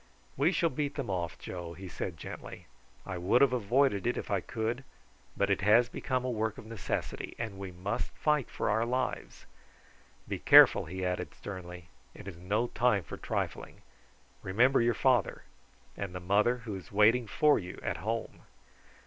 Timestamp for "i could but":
4.31-5.51